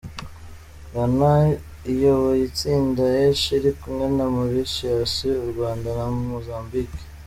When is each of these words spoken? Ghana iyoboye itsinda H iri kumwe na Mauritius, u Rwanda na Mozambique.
Ghana 0.93 1.31
iyoboye 1.91 2.41
itsinda 2.49 3.03
H 3.39 3.43
iri 3.57 3.71
kumwe 3.79 4.05
na 4.17 4.25
Mauritius, 4.33 5.13
u 5.43 5.45
Rwanda 5.51 5.89
na 5.97 6.05
Mozambique. 6.31 6.99